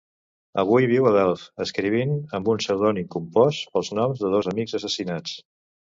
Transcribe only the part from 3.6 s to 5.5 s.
pels noms de dos amics assassinats.